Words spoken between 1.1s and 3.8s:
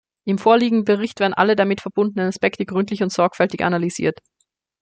werden alle damit verbundenen Aspekte gründlich und sorgfältig